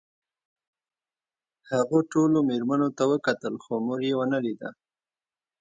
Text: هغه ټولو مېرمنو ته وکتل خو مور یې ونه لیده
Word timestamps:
هغه 1.69 1.99
ټولو 2.11 2.37
مېرمنو 2.49 2.87
ته 2.97 3.03
وکتل 3.11 3.53
خو 3.63 3.73
مور 3.85 3.99
یې 4.07 4.13
ونه 4.17 4.39
لیده 4.45 4.69